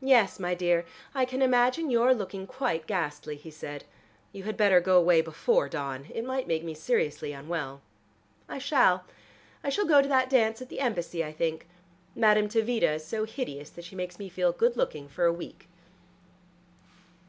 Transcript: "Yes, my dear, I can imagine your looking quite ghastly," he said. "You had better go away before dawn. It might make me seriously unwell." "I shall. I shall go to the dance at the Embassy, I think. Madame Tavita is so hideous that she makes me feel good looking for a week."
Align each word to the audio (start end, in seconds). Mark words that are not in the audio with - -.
"Yes, 0.00 0.38
my 0.38 0.54
dear, 0.54 0.84
I 1.12 1.24
can 1.24 1.42
imagine 1.42 1.90
your 1.90 2.14
looking 2.14 2.46
quite 2.46 2.86
ghastly," 2.86 3.34
he 3.34 3.50
said. 3.50 3.82
"You 4.32 4.44
had 4.44 4.56
better 4.56 4.78
go 4.80 4.96
away 4.96 5.20
before 5.22 5.68
dawn. 5.68 6.06
It 6.14 6.24
might 6.24 6.46
make 6.46 6.62
me 6.62 6.72
seriously 6.72 7.32
unwell." 7.32 7.82
"I 8.48 8.58
shall. 8.58 9.02
I 9.64 9.70
shall 9.70 9.84
go 9.84 10.00
to 10.00 10.06
the 10.06 10.24
dance 10.28 10.62
at 10.62 10.68
the 10.68 10.78
Embassy, 10.78 11.24
I 11.24 11.32
think. 11.32 11.66
Madame 12.14 12.48
Tavita 12.48 12.92
is 12.94 13.04
so 13.04 13.24
hideous 13.24 13.70
that 13.70 13.84
she 13.84 13.96
makes 13.96 14.20
me 14.20 14.28
feel 14.28 14.52
good 14.52 14.76
looking 14.76 15.08
for 15.08 15.24
a 15.24 15.32
week." 15.32 15.66